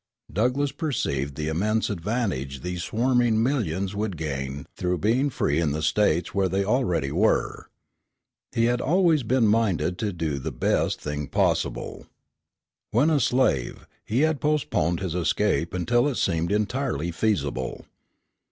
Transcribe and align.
Douglass 0.33 0.71
perceived 0.71 1.35
the 1.35 1.47
immense 1.47 1.87
advantage 1.87 2.61
these 2.61 2.81
swarming 2.83 3.43
millions 3.43 3.93
would 3.95 4.17
gain 4.17 4.65
through 4.75 4.97
being 4.97 5.29
free 5.29 5.59
in 5.61 5.73
the 5.73 5.83
States 5.83 6.33
where 6.33 6.49
they 6.49 6.65
already 6.65 7.11
were. 7.11 7.69
He 8.51 8.65
had 8.65 8.81
always 8.81 9.21
been 9.21 9.45
minded 9.47 9.99
to 9.99 10.11
do 10.11 10.39
the 10.39 10.51
best 10.51 10.99
thing 10.99 11.27
possible. 11.27 12.07
When 12.89 13.11
a 13.11 13.19
slave, 13.19 13.85
he 14.03 14.21
had 14.21 14.41
postponed 14.41 15.01
his 15.01 15.13
escape 15.13 15.71
until 15.71 16.07
it 16.07 16.15
seemed 16.17 16.51
entirely 16.51 17.11
feasible. 17.11 17.85